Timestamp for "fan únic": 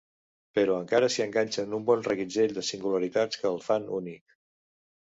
3.71-4.41